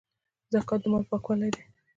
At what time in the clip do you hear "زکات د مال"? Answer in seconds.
0.53-1.03